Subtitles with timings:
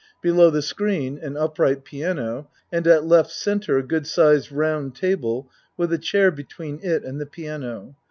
[0.23, 3.23] Below the screen an upright piano, and at L.
[3.23, 3.51] C.
[3.51, 7.95] a good sized round table with a chair between it and the piano.